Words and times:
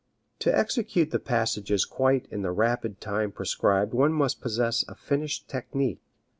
To 0.39 0.57
execute 0.57 1.11
the 1.11 1.19
passages 1.19 1.85
quite 1.85 2.25
in 2.31 2.41
the 2.41 2.49
rapid 2.51 2.99
time 2.99 3.31
prescribed 3.31 3.93
one 3.93 4.13
must 4.13 4.41
possess 4.41 4.83
a 4.87 4.95
finished 4.95 5.47
technique. 5.47 6.01